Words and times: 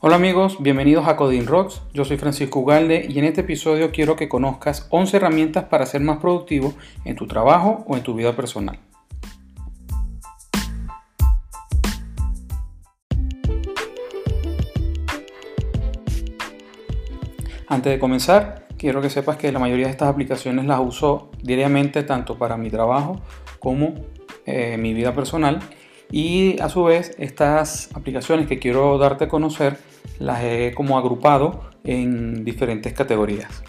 Hola 0.00 0.14
amigos, 0.14 0.58
bienvenidos 0.60 1.08
a 1.08 1.16
Coding 1.16 1.46
Rocks. 1.46 1.82
Yo 1.92 2.04
soy 2.04 2.18
Francisco 2.18 2.60
Ugalde 2.60 3.04
y 3.08 3.18
en 3.18 3.24
este 3.24 3.40
episodio 3.40 3.90
quiero 3.90 4.14
que 4.14 4.28
conozcas 4.28 4.86
11 4.90 5.16
herramientas 5.16 5.64
para 5.64 5.86
ser 5.86 6.02
más 6.02 6.18
productivo 6.18 6.72
en 7.04 7.16
tu 7.16 7.26
trabajo 7.26 7.84
o 7.84 7.96
en 7.96 8.04
tu 8.04 8.14
vida 8.14 8.36
personal. 8.36 8.78
Antes 17.66 17.92
de 17.92 17.98
comenzar, 17.98 18.68
quiero 18.78 19.02
que 19.02 19.10
sepas 19.10 19.36
que 19.36 19.50
la 19.50 19.58
mayoría 19.58 19.86
de 19.86 19.90
estas 19.90 20.10
aplicaciones 20.10 20.64
las 20.66 20.78
uso 20.78 21.32
diariamente 21.42 22.04
tanto 22.04 22.38
para 22.38 22.56
mi 22.56 22.70
trabajo 22.70 23.20
como 23.58 23.94
eh, 24.46 24.76
mi 24.78 24.94
vida 24.94 25.12
personal 25.12 25.58
y 26.10 26.60
a 26.60 26.68
su 26.68 26.84
vez 26.84 27.14
estas 27.18 27.90
aplicaciones 27.94 28.46
que 28.46 28.58
quiero 28.58 28.98
darte 28.98 29.24
a 29.24 29.28
conocer 29.28 29.78
las 30.18 30.42
he 30.42 30.72
como 30.74 30.98
agrupado 30.98 31.70
en 31.84 32.44
diferentes 32.44 32.92
categorías. 32.92 33.62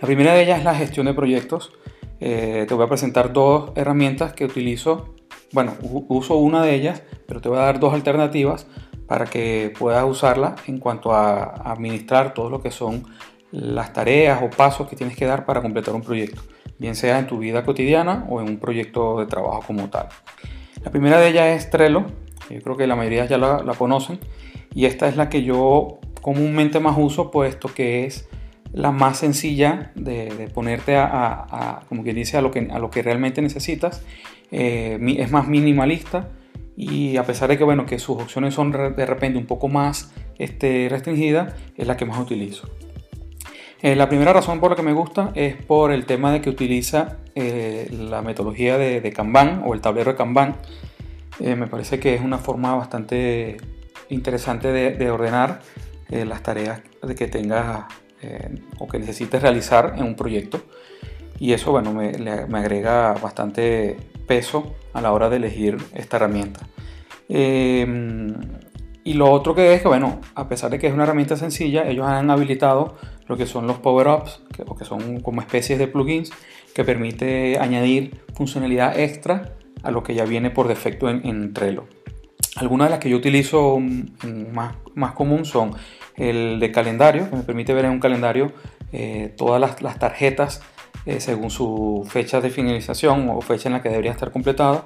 La 0.00 0.06
primera 0.06 0.34
de 0.34 0.42
ellas 0.42 0.58
es 0.58 0.64
la 0.64 0.74
gestión 0.74 1.06
de 1.06 1.14
proyectos. 1.14 1.72
Eh, 2.20 2.66
te 2.68 2.74
voy 2.74 2.84
a 2.84 2.88
presentar 2.88 3.32
dos 3.32 3.72
herramientas 3.76 4.32
que 4.32 4.44
utilizo. 4.44 5.14
Bueno, 5.52 5.74
uso 6.08 6.36
una 6.36 6.62
de 6.62 6.74
ellas, 6.74 7.02
pero 7.26 7.40
te 7.40 7.48
voy 7.48 7.58
a 7.58 7.62
dar 7.62 7.80
dos 7.80 7.92
alternativas 7.94 8.66
para 9.06 9.26
que 9.26 9.72
puedas 9.78 10.04
usarla 10.04 10.56
en 10.66 10.78
cuanto 10.78 11.12
a 11.12 11.44
administrar 11.70 12.34
todo 12.34 12.48
lo 12.48 12.62
que 12.62 12.70
son 12.70 13.04
las 13.50 13.92
tareas 13.92 14.42
o 14.42 14.50
pasos 14.50 14.88
que 14.88 14.96
tienes 14.96 15.16
que 15.16 15.26
dar 15.26 15.44
para 15.44 15.60
completar 15.60 15.94
un 15.94 16.02
proyecto, 16.02 16.40
bien 16.78 16.94
sea 16.94 17.18
en 17.18 17.26
tu 17.26 17.38
vida 17.38 17.64
cotidiana 17.64 18.26
o 18.30 18.40
en 18.40 18.48
un 18.48 18.56
proyecto 18.58 19.18
de 19.18 19.26
trabajo 19.26 19.62
como 19.66 19.90
tal. 19.90 20.08
La 20.84 20.90
primera 20.90 21.20
de 21.20 21.28
ellas 21.28 21.56
es 21.56 21.70
Trello, 21.70 22.06
yo 22.50 22.60
creo 22.60 22.76
que 22.76 22.86
la 22.86 22.96
mayoría 22.96 23.24
ya 23.26 23.38
la, 23.38 23.74
conocen, 23.78 24.18
y 24.74 24.86
esta 24.86 25.08
es 25.08 25.16
la 25.16 25.28
que 25.28 25.42
yo 25.42 25.98
comúnmente 26.20 26.80
más 26.80 26.96
uso, 26.98 27.30
puesto 27.30 27.72
que 27.72 28.04
es 28.04 28.28
la 28.72 28.90
más 28.90 29.18
sencilla 29.18 29.92
de, 29.94 30.50
ponerte 30.52 30.96
a, 30.96 31.80
como 31.88 32.02
quien 32.02 32.16
dice, 32.16 32.36
a 32.36 32.42
lo 32.42 32.50
que, 32.50 32.68
a 32.70 32.78
lo 32.78 32.90
que 32.90 33.02
realmente 33.02 33.42
necesitas. 33.42 34.02
Eh, 34.50 34.98
es 35.18 35.30
más 35.30 35.48
minimalista 35.48 36.28
y 36.76 37.16
a 37.16 37.24
pesar 37.24 37.48
de 37.48 37.58
que, 37.58 37.64
bueno, 37.64 37.86
que 37.86 37.98
sus 37.98 38.20
opciones 38.20 38.54
son 38.54 38.72
de 38.72 39.06
repente 39.06 39.38
un 39.38 39.46
poco 39.46 39.68
más 39.68 40.12
este, 40.38 40.88
restringidas, 40.90 41.54
es 41.76 41.86
la 41.86 41.96
que 41.96 42.06
más 42.06 42.18
utilizo. 42.18 42.68
Eh, 43.82 43.96
la 43.96 44.08
primera 44.08 44.32
razón 44.32 44.60
por 44.60 44.70
la 44.70 44.76
que 44.76 44.82
me 44.82 44.92
gusta 44.92 45.32
es 45.34 45.56
por 45.56 45.90
el 45.90 46.06
tema 46.06 46.32
de 46.32 46.40
que 46.40 46.48
utiliza 46.48 47.16
eh, 47.34 47.88
la 47.90 48.22
metodología 48.22 48.78
de, 48.78 49.12
Kanban 49.12 49.62
o 49.66 49.74
el 49.74 49.80
tablero 49.80 50.12
de 50.12 50.16
Kanban. 50.16 50.54
Eh, 51.40 51.56
me 51.56 51.66
parece 51.66 51.98
que 51.98 52.14
es 52.14 52.20
una 52.20 52.38
forma 52.38 52.76
bastante 52.76 53.56
interesante 54.08 54.70
de, 54.70 55.10
ordenar 55.10 55.62
las 56.10 56.42
tareas 56.42 56.82
de 57.02 57.14
que 57.14 57.26
tengas 57.26 57.86
o 58.78 58.86
que 58.86 58.98
necesites 58.98 59.42
realizar 59.42 59.94
en 59.96 60.04
un 60.04 60.14
proyecto. 60.14 60.60
Y 61.40 61.52
eso, 61.54 61.72
bueno, 61.72 61.92
me, 61.92 62.12
me, 62.12 62.58
agrega 62.58 63.14
bastante 63.14 63.96
peso 64.28 64.74
a 64.92 65.00
la 65.00 65.10
hora 65.10 65.28
de 65.28 65.36
elegir 65.36 65.78
esta 65.94 66.18
herramienta. 66.18 66.60
Y 69.04 69.14
lo 69.14 69.30
otro 69.30 69.54
que 69.54 69.74
es 69.74 69.82
que, 69.82 69.88
bueno, 69.88 70.20
a 70.34 70.48
pesar 70.48 70.70
de 70.70 70.78
que 70.78 70.86
es 70.86 70.94
una 70.94 71.04
herramienta 71.04 71.36
sencilla, 71.36 71.88
ellos 71.88 72.06
han 72.06 72.30
habilitado 72.30 72.96
lo 73.26 73.36
que 73.36 73.46
son 73.46 73.66
los 73.66 73.78
power-ups, 73.78 74.42
que, 74.54 74.64
que 74.78 74.84
son 74.84 75.20
como 75.20 75.40
especies 75.40 75.78
de 75.78 75.88
plugins 75.88 76.32
que 76.74 76.84
permite 76.84 77.58
añadir 77.58 78.22
funcionalidad 78.34 78.98
extra 78.98 79.54
a 79.82 79.90
lo 79.90 80.02
que 80.02 80.14
ya 80.14 80.24
viene 80.24 80.50
por 80.50 80.68
defecto 80.68 81.08
en, 81.08 81.52
Trello. 81.52 81.86
Algunas 82.56 82.88
de 82.88 82.90
las 82.90 83.00
que 83.00 83.10
yo 83.10 83.16
utilizo 83.16 83.78
más, 84.52 84.74
más 84.94 85.12
común 85.12 85.44
son 85.44 85.74
el 86.16 86.60
de 86.60 86.70
calendario, 86.70 87.28
que 87.30 87.36
me 87.36 87.42
permite 87.42 87.74
ver 87.74 87.86
en 87.86 87.92
un 87.92 88.00
calendario 88.00 88.52
eh, 88.92 89.34
todas 89.36 89.60
las, 89.60 89.98
tarjetas 89.98 90.62
eh, 91.06 91.20
según 91.20 91.50
su 91.50 92.06
fecha 92.08 92.40
de 92.40 92.50
finalización 92.50 93.28
o 93.30 93.40
fecha 93.40 93.68
en 93.68 93.74
la 93.74 93.82
que 93.82 93.88
debería 93.88 94.12
estar 94.12 94.30
completada. 94.30 94.84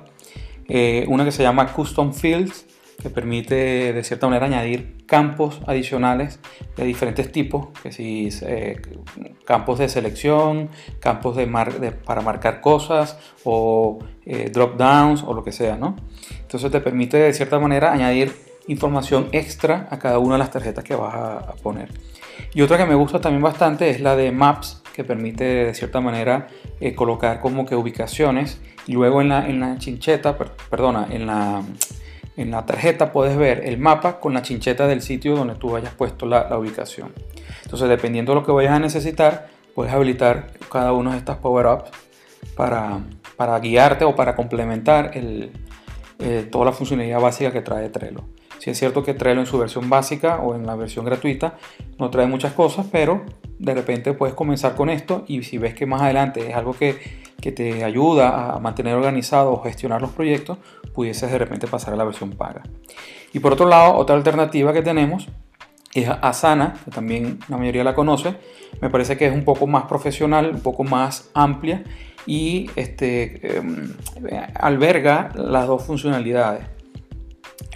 Eh, 0.68 1.04
una 1.08 1.24
que 1.24 1.32
se 1.32 1.42
llama 1.42 1.72
Custom 1.72 2.12
Fields, 2.12 2.66
que 3.00 3.10
permite 3.10 3.92
de 3.92 4.04
cierta 4.04 4.26
manera 4.26 4.46
añadir 4.46 4.96
campos 5.06 5.60
adicionales 5.66 6.40
de 6.76 6.84
diferentes 6.84 7.30
tipos, 7.30 7.68
que 7.82 7.92
si 7.92 8.28
eh, 8.42 8.80
campos 9.44 9.78
de 9.78 9.88
selección, 9.88 10.70
campos 11.00 11.36
para 12.04 12.20
marcar 12.22 12.60
cosas 12.60 13.18
o 13.44 13.98
eh, 14.24 14.50
drop 14.52 14.76
downs 14.76 15.22
o 15.22 15.34
lo 15.34 15.44
que 15.44 15.52
sea, 15.52 15.76
¿no? 15.76 15.96
Entonces 16.40 16.70
te 16.70 16.80
permite 16.80 17.18
de 17.18 17.32
cierta 17.32 17.58
manera 17.58 17.92
añadir 17.92 18.32
información 18.66 19.28
extra 19.32 19.86
a 19.90 19.98
cada 19.98 20.18
una 20.18 20.34
de 20.34 20.38
las 20.40 20.50
tarjetas 20.50 20.82
que 20.82 20.94
vas 20.94 21.14
a, 21.14 21.54
poner. 21.62 21.90
Y 22.52 22.62
otra 22.62 22.76
que 22.76 22.86
me 22.86 22.94
gusta 22.94 23.20
también 23.20 23.42
bastante 23.42 23.90
es 23.90 24.00
la 24.00 24.16
de 24.16 24.32
Maps, 24.32 24.82
que 24.92 25.04
permite 25.04 25.44
de 25.44 25.74
cierta 25.74 26.00
manera 26.00 26.48
eh, 26.80 26.94
colocar 26.94 27.40
como 27.40 27.66
que 27.66 27.76
ubicaciones 27.76 28.60
y 28.86 28.92
luego 28.92 29.20
en 29.20 29.28
la, 29.28 29.46
en 29.46 29.60
la 29.60 29.78
chincheta, 29.78 30.36
perdona, 30.70 31.06
en 31.10 31.26
la 31.26 31.62
en 32.36 32.50
la 32.50 32.66
tarjeta 32.66 33.12
puedes 33.12 33.36
ver 33.36 33.62
el 33.64 33.78
mapa 33.78 34.20
con 34.20 34.34
la 34.34 34.42
chincheta 34.42 34.86
del 34.86 35.02
sitio 35.02 35.36
donde 35.36 35.54
tú 35.54 35.74
hayas 35.74 35.94
puesto 35.94 36.26
la, 36.26 36.56
ubicación. 36.58 37.12
Entonces, 37.64 37.88
dependiendo 37.88 38.32
de 38.32 38.40
lo 38.40 38.46
que 38.46 38.52
vayas 38.52 38.72
a 38.72 38.78
necesitar, 38.78 39.48
puedes 39.74 39.92
habilitar 39.92 40.52
cada 40.70 40.92
uno 40.92 41.12
de 41.12 41.18
estas 41.18 41.38
power-ups 41.38 41.90
para, 42.54 43.00
para, 43.36 43.58
guiarte 43.58 44.04
o 44.04 44.14
para 44.14 44.36
complementar 44.36 45.12
el, 45.14 45.50
eh, 46.18 46.46
toda 46.50 46.66
la 46.66 46.72
funcionalidad 46.72 47.20
básica 47.20 47.52
que 47.52 47.62
trae 47.62 47.88
Trello. 47.88 48.24
Si 48.58 48.70
es 48.70 48.78
cierto 48.78 49.02
que 49.02 49.14
Trello 49.14 49.40
en 49.40 49.46
su 49.46 49.58
versión 49.58 49.88
básica 49.88 50.40
o 50.40 50.54
en 50.54 50.66
la 50.66 50.76
versión 50.76 51.04
gratuita 51.04 51.56
no 51.98 52.10
trae 52.10 52.26
muchas 52.26 52.52
cosas, 52.52 52.86
pero 52.90 53.24
de 53.58 53.74
repente 53.74 54.12
puedes 54.12 54.34
comenzar 54.34 54.74
con 54.74 54.90
esto 54.90 55.24
y 55.26 55.42
si 55.42 55.58
ves 55.58 55.74
que 55.74 55.86
más 55.86 56.02
adelante 56.02 56.48
es 56.48 56.54
algo 56.54 56.74
que 56.74 56.98
que 57.40 57.52
te 57.52 57.84
ayuda 57.84 58.54
a 58.54 58.58
mantener 58.58 58.94
organizado 58.94 59.52
o 59.52 59.62
gestionar 59.62 60.00
los 60.00 60.10
proyectos, 60.10 60.58
pudieses 60.94 61.30
de 61.30 61.38
repente 61.38 61.66
pasar 61.66 61.94
a 61.94 61.96
la 61.96 62.04
versión 62.04 62.30
paga. 62.30 62.62
Y 63.32 63.40
por 63.40 63.52
otro 63.52 63.66
lado, 63.66 63.94
otra 63.96 64.16
alternativa 64.16 64.72
que 64.72 64.82
tenemos 64.82 65.28
es 65.94 66.08
Asana, 66.08 66.74
que 66.84 66.90
también 66.90 67.38
la 67.48 67.56
mayoría 67.56 67.84
la 67.84 67.94
conoce. 67.94 68.34
Me 68.80 68.90
parece 68.90 69.16
que 69.16 69.26
es 69.26 69.34
un 69.34 69.44
poco 69.44 69.66
más 69.66 69.84
profesional, 69.84 70.50
un 70.54 70.60
poco 70.60 70.84
más 70.84 71.30
amplia 71.34 71.84
y 72.26 72.70
este, 72.76 73.58
em, 73.58 73.94
alberga 74.54 75.30
las 75.34 75.66
dos 75.66 75.84
funcionalidades. 75.84 76.64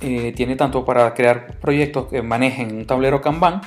Eh, 0.02 0.32
tiene 0.34 0.56
tanto 0.56 0.84
para 0.84 1.12
crear 1.14 1.58
proyectos 1.58 2.06
que 2.06 2.22
manejen 2.22 2.74
un 2.74 2.86
tablero 2.86 3.20
Kanban, 3.20 3.60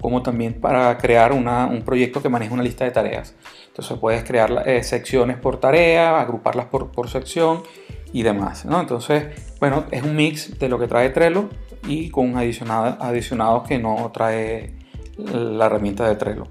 como 0.00 0.22
también 0.22 0.54
para 0.54 0.96
crear 0.98 1.32
un 1.32 1.82
proyecto 1.84 2.22
que 2.22 2.28
maneje 2.28 2.52
una 2.52 2.62
lista 2.62 2.84
de 2.84 2.90
tareas. 2.90 3.34
Entonces 3.68 3.98
puedes 3.98 4.24
crear 4.24 4.64
eh, 4.66 4.82
secciones 4.82 5.36
por 5.36 5.58
tarea, 5.58 6.20
agruparlas 6.20 6.66
por, 6.66 6.90
por 6.90 7.08
sección 7.08 7.62
y 8.12 8.22
demás. 8.22 8.64
¿no? 8.64 8.80
Entonces, 8.80 9.56
bueno, 9.60 9.84
es 9.90 10.02
un 10.02 10.16
mix 10.16 10.58
de 10.58 10.68
lo 10.68 10.78
que 10.78 10.86
trae 10.86 11.10
Trello 11.10 11.48
y 11.86 12.10
con 12.10 12.36
adicionados, 12.36 13.66
que 13.66 13.78
no 13.78 14.10
trae 14.12 14.74
la 15.16 15.66
herramienta 15.66 16.08
de 16.08 16.16
Trello. 16.16 16.44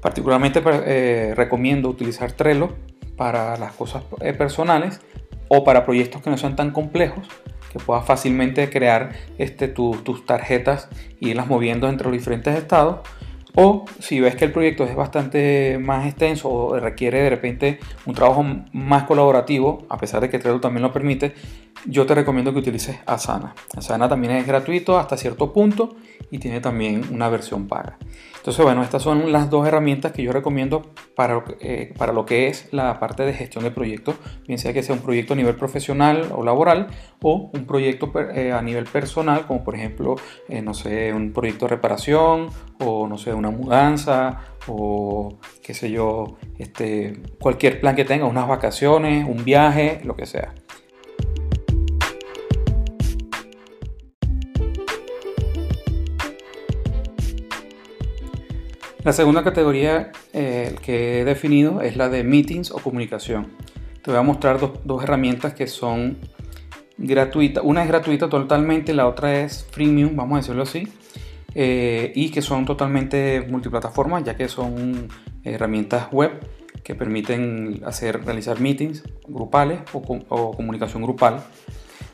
Particularmente 0.00 0.62
eh, 0.64 1.34
recomiendo 1.36 1.88
utilizar 1.88 2.32
Trello 2.32 2.70
para 3.16 3.56
las 3.58 3.72
cosas 3.72 4.04
eh, 4.20 4.32
personales 4.32 5.00
o 5.48 5.64
para 5.64 5.84
proyectos 5.84 6.22
que 6.22 6.30
no 6.30 6.38
sean 6.38 6.56
tan 6.56 6.70
complejos 6.70 7.28
que 7.70 7.78
puedas 7.78 8.04
fácilmente 8.04 8.68
crear 8.68 9.12
este, 9.38 9.68
tus 9.68 10.26
tarjetas 10.26 10.88
e 11.20 11.28
irlas 11.28 11.46
moviendo 11.46 11.88
entre 11.88 12.08
los 12.08 12.16
diferentes 12.16 12.56
estados. 12.56 13.00
O 13.56 13.84
si 13.98 14.20
ves 14.20 14.36
que 14.36 14.44
el 14.44 14.52
proyecto 14.52 14.84
es 14.84 14.94
bastante 14.94 15.78
más 15.80 16.06
extenso 16.06 16.48
o 16.48 16.78
requiere 16.78 17.22
de 17.22 17.30
repente 17.30 17.80
un 18.06 18.14
trabajo 18.14 18.44
más 18.72 19.04
colaborativo, 19.04 19.86
a 19.88 19.98
pesar 19.98 20.20
de 20.20 20.30
que 20.30 20.38
Trello 20.38 20.60
también 20.60 20.82
lo 20.82 20.92
permite, 20.92 21.34
yo 21.86 22.06
te 22.06 22.14
recomiendo 22.14 22.52
que 22.52 22.58
utilices 22.58 22.98
Asana. 23.06 23.54
Asana 23.76 24.08
también 24.08 24.34
es 24.34 24.46
gratuito 24.46 24.98
hasta 24.98 25.16
cierto 25.16 25.52
punto 25.52 25.96
y 26.30 26.38
tiene 26.38 26.60
también 26.60 27.04
una 27.10 27.28
versión 27.28 27.66
paga. 27.66 27.98
Entonces, 28.36 28.64
bueno, 28.64 28.82
estas 28.82 29.02
son 29.02 29.32
las 29.32 29.50
dos 29.50 29.66
herramientas 29.66 30.12
que 30.12 30.22
yo 30.22 30.32
recomiendo 30.32 30.94
para, 31.14 31.44
eh, 31.60 31.92
para 31.98 32.14
lo 32.14 32.24
que 32.24 32.48
es 32.48 32.68
la 32.72 32.98
parte 32.98 33.24
de 33.24 33.34
gestión 33.34 33.64
de 33.64 33.70
proyectos, 33.70 34.16
bien 34.46 34.58
sea 34.58 34.72
que 34.72 34.82
sea 34.82 34.94
un 34.94 35.02
proyecto 35.02 35.34
a 35.34 35.36
nivel 35.36 35.56
profesional 35.56 36.32
o 36.34 36.42
laboral 36.42 36.86
o 37.20 37.50
un 37.52 37.66
proyecto 37.66 38.10
eh, 38.34 38.52
a 38.52 38.62
nivel 38.62 38.84
personal, 38.84 39.46
como 39.46 39.62
por 39.62 39.74
ejemplo, 39.74 40.16
eh, 40.48 40.62
no 40.62 40.72
sé, 40.72 41.12
un 41.12 41.32
proyecto 41.32 41.66
de 41.66 41.70
reparación 41.70 42.48
o 42.78 43.06
no 43.06 43.18
sé, 43.18 43.34
una 43.34 43.50
mudanza 43.50 44.40
o 44.66 45.38
qué 45.62 45.74
sé 45.74 45.90
yo, 45.90 46.38
este, 46.58 47.20
cualquier 47.38 47.78
plan 47.78 47.94
que 47.94 48.06
tenga, 48.06 48.24
unas 48.24 48.48
vacaciones, 48.48 49.26
un 49.28 49.44
viaje, 49.44 50.00
lo 50.04 50.16
que 50.16 50.24
sea. 50.24 50.54
La 59.10 59.14
segunda 59.14 59.42
categoría 59.42 60.12
eh, 60.32 60.76
que 60.82 61.20
he 61.20 61.24
definido 61.24 61.80
es 61.80 61.96
la 61.96 62.08
de 62.08 62.22
meetings 62.22 62.70
o 62.70 62.76
comunicación. 62.76 63.48
Te 64.04 64.12
voy 64.12 64.20
a 64.20 64.22
mostrar 64.22 64.60
dos, 64.60 65.02
herramientas 65.02 65.52
que 65.52 65.66
son 65.66 66.18
gratuita. 66.96 67.60
Una 67.60 67.82
es 67.82 67.88
gratuita 67.88 68.28
totalmente, 68.28 68.94
la 68.94 69.08
otra 69.08 69.40
es 69.40 69.66
freemium, 69.72 70.14
vamos 70.14 70.34
a 70.34 70.40
decirlo 70.42 70.62
así. 70.62 70.86
Eh, 71.56 72.12
y 72.14 72.30
que 72.30 72.40
son 72.40 72.64
totalmente 72.64 73.44
multiplataformas, 73.50 74.22
ya 74.22 74.36
que 74.36 74.46
son 74.46 75.08
herramientas 75.42 76.06
web 76.12 76.30
que 76.84 76.94
permiten 76.94 77.82
hacer, 77.84 78.24
realizar 78.24 78.60
meetings 78.60 79.02
grupales 79.26 79.80
o, 79.92 80.52
comunicación 80.52 81.02
grupal. 81.02 81.42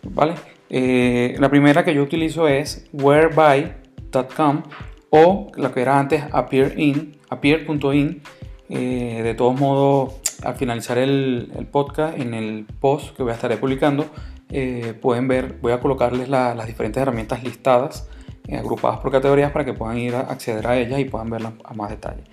¿vale? 0.03 0.33
Eh, 0.71 1.37
la 1.41 1.51
primera 1.51 1.85
que 1.85 1.93
yo 1.93 2.03
utilizo 2.03 2.49
es 2.49 2.87
whereby.com 2.95 4.63
o 5.11 5.51
la 5.57 5.73
que 5.73 5.83
era 5.83 5.99
antes 5.99 6.25
appear.in. 6.33 7.19
Appear.in. 7.29 8.23
Eh, 8.69 9.21
de 9.23 9.35
todos 9.35 9.59
modos, 9.59 10.15
al 10.43 10.57
finalizar 10.57 10.99
el, 10.99 11.69
podcast, 11.71 12.19
en 12.19 12.35
el 12.35 12.67
post 12.81 13.17
que 13.17 13.23
voy 13.23 13.33
a 13.33 13.35
estar 13.35 13.57
publicando, 13.59 14.07
eh, 14.51 14.95
pueden 15.01 15.29
ver, 15.29 15.59
voy 15.61 15.73
a 15.73 15.81
colocarles 15.81 16.29
las 16.29 16.67
diferentes 16.67 17.01
herramientas 17.01 17.45
listadas, 17.45 18.09
agrupadas 18.53 19.01
por 19.01 19.13
categorías 19.13 19.53
para 19.53 19.65
que 19.65 19.73
puedan 19.73 19.99
ir 19.99 20.15
a 20.15 20.21
acceder 20.21 20.67
a 20.67 20.77
ellas 20.77 20.99
y 20.99 21.05
puedan 21.05 21.31
verlas 21.31 21.53
a 21.65 21.75
más 21.75 21.91
detalle. 21.91 22.25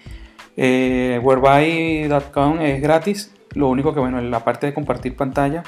Eh, 0.55 1.19
Whereby.com 1.23 2.61
es 2.61 2.81
gratis, 2.81 3.33
lo 3.53 3.69
único 3.69 3.93
que 3.93 3.99
bueno, 3.99 4.19
en 4.19 4.29
la 4.29 4.43
parte 4.43 4.67
de 4.67 4.73
compartir 4.73 5.15
pantalla 5.15 5.63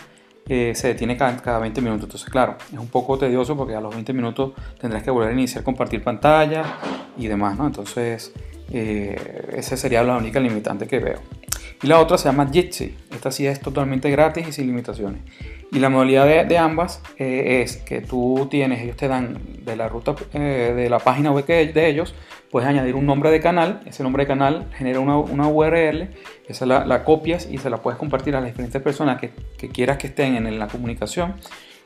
se 0.47 0.87
detiene 0.87 1.17
cada, 1.17 1.59
20 1.59 1.81
minutos. 1.81 2.05
Entonces, 2.05 2.29
claro, 2.29 2.57
es 2.71 2.79
un 2.79 2.87
poco 2.87 3.17
tedioso 3.17 3.57
porque 3.57 3.75
a 3.75 3.81
los 3.81 3.93
20 3.93 4.13
minutos 4.13 4.53
tendrás 4.79 5.03
que 5.03 5.11
volver 5.11 5.29
a 5.29 5.33
iniciar 5.33 5.63
compartir 5.63 6.03
pantalla 6.03 6.63
y 7.17 7.27
demás, 7.27 7.57
¿no? 7.57 7.65
Entonces, 7.65 8.31
eh, 8.71 9.53
esa 9.55 9.77
sería 9.77 10.03
la 10.03 10.17
única 10.17 10.39
limitante 10.39 10.87
que 10.87 10.99
veo. 10.99 11.19
Y 11.81 11.87
la 11.87 11.99
otra 11.99 12.17
se 12.17 12.25
llama 12.29 12.49
Jitsi. 12.51 12.95
Esta 13.11 13.31
sí 13.31 13.45
es 13.45 13.59
totalmente 13.59 14.09
gratis 14.09 14.47
y 14.47 14.51
sin 14.51 14.67
limitaciones. 14.67 15.21
Y 15.71 15.79
la 15.79 15.89
modalidad 15.89 16.45
de, 16.45 16.57
ambas 16.57 17.01
eh, 17.17 17.61
es 17.63 17.77
que 17.77 18.01
tú 18.01 18.47
tienes, 18.49 18.81
ellos 18.81 18.95
te 18.95 19.07
dan 19.07 19.39
de 19.63 19.75
la 19.75 19.89
ruta 19.89 20.15
eh, 20.33 20.73
de 20.75 20.89
la 20.89 20.99
página 20.99 21.31
web 21.31 21.45
de 21.45 21.87
ellos, 21.87 22.15
puedes 22.51 22.67
añadir 22.69 22.95
un 22.95 23.05
nombre 23.05 23.31
de 23.31 23.39
canal, 23.39 23.81
ese 23.85 24.03
nombre 24.03 24.23
de 24.23 24.27
canal 24.27 24.65
genera 24.75 24.99
una, 24.99 25.17
una 25.17 25.47
URL, 25.47 26.09
esa 26.47 26.65
la, 26.65 27.03
copias 27.03 27.47
y 27.49 27.57
se 27.57 27.69
la 27.69 27.77
puedes 27.77 27.97
compartir 27.99 28.35
a 28.35 28.39
las 28.39 28.49
diferentes 28.49 28.81
personas 28.81 29.19
que, 29.19 29.31
que 29.57 29.69
quieras 29.69 29.97
que 29.97 30.07
estén 30.07 30.35
en, 30.35 30.59
la 30.59 30.67
comunicación 30.67 31.35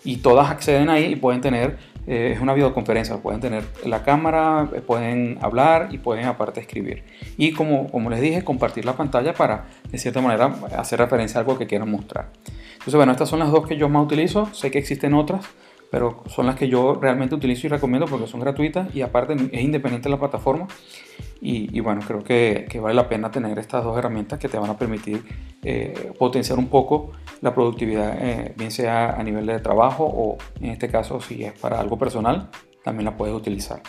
y 0.04 0.18
todas 0.18 0.50
acceden 0.50 0.90
ahí 0.90 1.06
y 1.06 1.16
pueden 1.16 1.42
tener, 1.42 1.78
eh, 2.08 2.32
es 2.34 2.42
una 2.42 2.54
videoconferencia, 2.54 3.18
pueden 3.18 3.42
tener 3.42 3.64
la 3.86 4.04
cámara, 4.04 4.70
pueden 4.86 5.38
hablar 5.42 5.90
y 5.92 5.98
pueden 5.98 6.26
aparte 6.26 6.60
escribir. 6.60 7.04
Y 7.38 7.52
como, 7.54 7.90
como 7.90 8.10
les 8.10 8.22
dije, 8.22 8.44
compartir 8.44 8.86
la 8.86 8.94
pantalla 8.94 9.34
para 9.34 9.66
de 9.90 9.98
cierta 9.98 10.22
manera 10.22 10.54
hacer 10.78 11.00
referencia 11.00 11.40
a 11.40 11.42
algo 11.42 11.58
que 11.58 11.68
quieran 11.68 11.92
mostrar. 11.92 12.30
Entonces, 12.74 12.96
bueno, 12.96 13.12
estas 13.12 13.28
son 13.28 13.40
las 13.40 13.52
dos 13.52 13.68
que 13.68 13.76
yo 13.76 13.90
más 13.90 14.06
utilizo. 14.06 14.48
Sé 14.54 14.72
que 14.72 14.78
existen 14.80 15.14
otras, 15.14 15.46
pero 15.92 16.24
son 16.28 16.46
las 16.46 16.56
que 16.56 16.68
yo 16.68 16.96
realmente 16.96 17.36
utilizo 17.36 17.68
y 17.68 17.70
recomiendo 17.70 18.08
porque 18.08 18.28
son 18.28 18.40
gratuitas 18.40 18.94
y 18.96 19.02
aparte 19.02 19.34
es 19.34 19.62
independiente 19.62 20.10
de 20.10 20.16
la 20.16 20.20
plataforma. 20.20 20.68
Y, 21.42 21.80
bueno, 21.80 22.02
creo 22.06 22.24
que, 22.24 22.68
vale 22.82 22.96
la 22.96 23.08
pena 23.08 23.32
tener 23.32 23.58
estas 23.60 23.84
dos 23.84 23.98
herramientas 23.98 24.40
que 24.40 24.50
te 24.50 24.58
van 24.58 24.70
a 24.70 24.78
permitir 24.78 25.24
eh, 25.64 26.12
potenciar 26.20 26.60
un 26.60 26.68
poco 26.68 27.12
la 27.42 27.54
productividad, 27.54 28.18
eh, 28.22 28.54
bien 28.58 28.72
sea 28.72 29.12
a 29.12 29.24
nivel 29.24 29.46
de 29.46 29.60
trabajo 29.60 30.04
o 30.06 30.38
en 30.60 30.72
este 30.72 30.90
caso 30.90 31.22
si 31.22 31.46
es 31.46 31.54
para 31.54 31.80
algo 31.80 31.98
personal, 31.98 32.50
también 32.84 33.06
la 33.06 33.16
puedes 33.16 33.34
utilizar. 33.34 33.82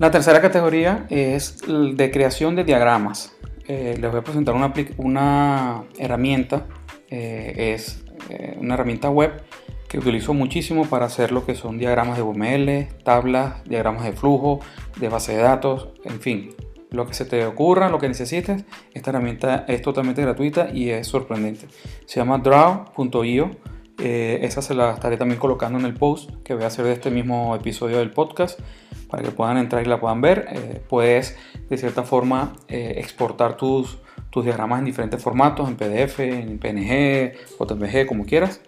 La 0.00 0.10
tercera 0.10 0.40
categoría 0.40 1.04
es 1.10 1.58
de 1.68 2.10
creación 2.10 2.56
de 2.56 2.64
diagramas. 2.64 3.34
Eh, 3.68 3.98
les 4.00 4.10
voy 4.10 4.20
a 4.20 4.24
presentar 4.24 4.54
una, 4.54 4.72
una 4.96 5.84
herramienta, 5.98 6.64
eh, 7.10 7.74
es 7.74 8.02
eh, 8.30 8.56
una 8.58 8.72
herramienta 8.72 9.10
web 9.10 9.42
que 9.90 9.98
utilizo 9.98 10.32
muchísimo 10.32 10.86
para 10.86 11.04
hacer 11.04 11.32
lo 11.32 11.44
que 11.44 11.54
son 11.54 11.76
diagramas 11.76 12.16
de 12.16 12.22
UML, 12.22 12.88
tablas, 13.04 13.62
diagramas 13.64 14.04
de 14.04 14.12
flujo, 14.12 14.60
de 14.98 15.10
base 15.10 15.36
de 15.36 15.42
datos, 15.42 15.90
en 16.04 16.18
fin, 16.22 16.54
lo 16.90 17.06
que 17.06 17.12
se 17.12 17.26
te 17.26 17.44
ocurra, 17.44 17.90
lo 17.90 17.98
que 17.98 18.08
necesites. 18.08 18.64
Esta 18.94 19.10
herramienta 19.10 19.66
es 19.68 19.82
totalmente 19.82 20.22
gratuita 20.22 20.70
y 20.72 20.88
es 20.88 21.08
sorprendente. 21.08 21.66
Se 22.06 22.20
llama 22.20 22.38
draw.io. 22.38 23.50
esa 24.02 24.62
se 24.62 24.74
la 24.74 24.92
estaré 24.92 25.16
también 25.16 25.38
colocando 25.38 25.78
en 25.78 25.84
el 25.84 25.94
post 25.94 26.30
que 26.42 26.54
voy 26.54 26.64
a 26.64 26.68
hacer 26.68 26.84
de 26.84 26.92
este 26.92 27.10
mismo 27.10 27.54
episodio 27.54 27.98
del 27.98 28.10
podcast 28.10 28.60
para 29.10 29.22
que 29.22 29.30
puedan 29.30 29.58
entrar 29.58 29.84
y 29.84 29.88
la 29.88 30.00
puedan 30.00 30.20
ver. 30.20 30.46
Eh, 30.52 30.80
puedes 30.88 31.36
de 31.68 31.76
cierta 31.76 32.04
forma 32.04 32.54
eh, 32.68 32.94
exportar 32.98 33.56
tus, 33.56 33.98
tus 34.30 34.44
diagramas 34.44 34.78
en 34.78 34.84
diferentes 34.86 35.22
formatos, 35.22 35.68
en 35.68 35.76
PDF, 35.76 36.20
en 36.20 36.58
PNG, 36.58 37.34
JPG, 37.58 38.06
como 38.06 38.24
quieras. 38.24 38.60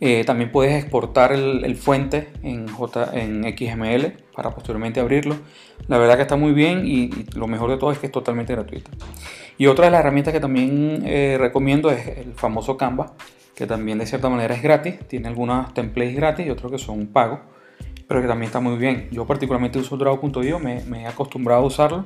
Eh, 0.00 0.22
también 0.24 0.52
puedes 0.52 0.80
exportar 0.80 1.32
el, 1.32 1.74
fuente 1.76 2.28
en, 2.42 2.68
J, 2.68 3.10
en 3.14 3.42
XML 3.56 4.12
para 4.34 4.50
posteriormente 4.50 5.00
abrirlo. 5.00 5.36
La 5.88 5.98
verdad 5.98 6.16
que 6.16 6.22
está 6.22 6.36
muy 6.36 6.52
bien 6.52 6.86
y, 6.86 7.10
lo 7.34 7.48
mejor 7.48 7.70
de 7.70 7.78
todo 7.78 7.90
es 7.90 7.98
que 7.98 8.06
es 8.06 8.12
totalmente 8.12 8.52
gratuito. 8.52 8.90
Y 9.56 9.66
otra 9.66 9.86
de 9.86 9.90
las 9.90 10.00
herramientas 10.00 10.32
que 10.32 10.38
también 10.38 11.02
recomiendo 11.38 11.90
es 11.90 12.06
el 12.18 12.34
famoso 12.34 12.76
Canva, 12.76 13.14
que 13.58 13.66
también 13.66 13.98
de 13.98 14.06
cierta 14.06 14.28
manera 14.28 14.54
es 14.54 14.62
gratis. 14.62 15.00
Tiene 15.08 15.26
algunos 15.26 15.74
templates 15.74 16.14
gratis 16.14 16.46
y 16.46 16.50
otros 16.50 16.70
que 16.70 16.78
son 16.78 17.08
pagos 17.08 17.40
pero 18.08 18.22
que 18.22 18.26
también 18.26 18.48
está 18.48 18.58
muy 18.58 18.76
bien. 18.78 19.08
Yo 19.12 19.26
particularmente 19.26 19.78
uso 19.78 19.96
Draw.io, 19.96 20.58
me, 20.58 20.82
he 21.02 21.06
acostumbrado 21.06 21.62
a 21.62 21.66
usarlo, 21.66 22.04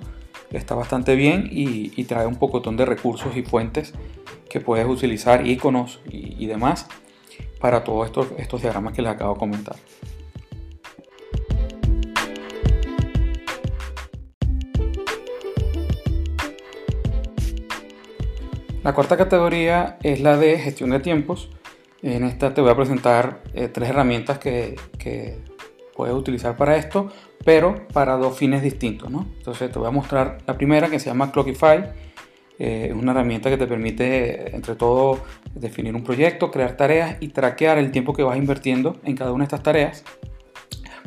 está 0.51 0.75
bastante 0.75 1.15
bien 1.15 1.49
y, 1.51 2.05
trae 2.05 2.27
un 2.27 2.37
pocotón 2.37 2.77
de 2.77 2.85
recursos 2.85 3.37
y 3.37 3.43
fuentes 3.43 3.95
que 4.51 4.61
puedes 4.61 4.87
utilizar, 4.87 5.47
iconos 5.47 6.01
y, 6.11 6.45
demás, 6.47 6.89
para 7.61 7.85
todos 7.85 8.07
estos, 8.07 8.27
estos 8.37 8.61
diagramas 8.61 8.93
que 8.95 9.03
les 9.03 9.13
acabo 9.13 9.35
de 9.35 9.39
comentar. 9.39 9.77
La 18.83 18.95
cuarta 18.95 19.17
categoría 19.17 19.97
es 20.03 20.21
la 20.21 20.37
de 20.37 20.59
gestión 20.59 20.91
de 20.91 20.99
tiempos. 20.99 21.49
En 22.03 22.25
esta 22.25 22.53
te 22.53 22.61
voy 22.61 22.71
a 22.71 22.75
presentar 22.75 23.41
eh, 23.55 23.69
tres 23.69 23.91
herramientas 23.91 24.41
que, 24.41 24.75
que 24.99 25.39
puedes 25.95 26.13
utilizar 26.17 26.57
para 26.57 26.77
esto, 26.77 27.13
pero 27.45 27.87
para 27.93 28.17
dos 28.17 28.37
fines 28.37 28.61
distintos. 28.61 29.09
¿no? 29.09 29.29
Entonces 29.37 29.71
te 29.71 29.79
voy 29.79 29.87
a 29.87 29.93
mostrar 29.93 30.39
la 30.49 30.59
primera 30.59 30.91
que 30.91 30.99
se 30.99 31.07
llama 31.07 31.31
Clockify. 31.31 31.93
Eh, 32.59 32.89
es 32.91 32.93
una 32.93 33.13
herramienta 33.13 33.51
que 33.51 33.57
te 33.57 33.69
permite, 33.69 34.55
entre 34.55 34.75
todo, 34.75 35.23
definir 35.55 35.95
un 35.95 36.03
proyecto, 36.03 36.51
crear 36.51 36.77
tareas 36.77 37.19
y 37.21 37.29
traquear 37.29 37.79
el 37.79 37.93
tiempo 37.93 38.13
que 38.15 38.25
vas 38.25 38.37
invirtiendo 38.37 39.01
en 39.05 39.15
cada 39.15 39.31
una 39.31 39.45
de 39.45 39.47
estas 39.47 39.63
tareas 39.63 40.05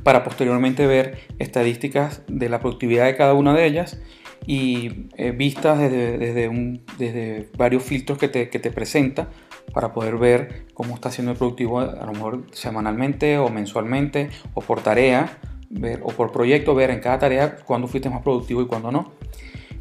para 0.04 0.24
posteriormente 0.24 0.88
ver 0.88 1.20
estadísticas 1.40 2.22
de 2.28 2.48
la 2.48 2.60
productividad 2.62 3.06
de 3.06 3.18
cada 3.18 3.34
una 3.34 3.54
de 3.54 3.66
ellas 3.66 4.00
y 4.48 5.08
eh, 5.18 5.32
vistas 5.32 5.80
desde, 5.80 6.18
desde, 6.18 6.80
desde, 6.98 7.50
varios 7.58 7.84
filtros 7.84 8.18
que 8.18 8.28
te, 8.28 8.50
que 8.50 8.60
te 8.60 8.72
presenta 8.72 9.30
para 9.74 9.94
poder 9.94 10.18
ver 10.18 10.66
cómo 10.74 10.96
está 10.96 11.12
siendo 11.12 11.34
productivo 11.34 11.80
a 11.80 12.06
lo 12.06 12.14
mejor 12.14 12.44
semanalmente 12.52 13.38
o 13.38 13.50
mensualmente 13.50 14.30
o 14.54 14.62
por 14.62 14.82
tarea 14.82 15.38
ver, 15.70 16.02
o 16.04 16.10
por 16.10 16.32
proyecto, 16.32 16.76
ver 16.76 16.92
en 16.92 17.00
cada 17.00 17.20
tarea 17.20 17.58
cuándo 17.58 17.88
fuiste 17.88 18.10
más 18.10 18.22
productivo 18.22 18.62
y 18.62 18.68
cuándo 18.68 18.92
no. 18.92 19.12